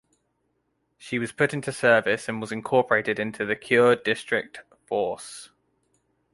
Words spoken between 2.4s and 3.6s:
was incorporated into the